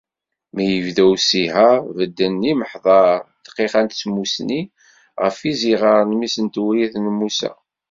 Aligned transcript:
Mi 0.53 0.63
yebda 0.71 1.03
usihar, 1.13 1.75
bedden 1.95 2.35
yimeḥḍar 2.47 3.09
ddqiqa 3.23 3.79
n 3.81 3.87
tsusmi 3.89 4.61
ɣef 5.23 5.37
yiẓiɣer 5.47 5.99
n 6.03 6.11
mmi-s 6.15 6.35
n 6.39 6.45
Tewrirt 6.47 6.95
Musa. 7.19 7.51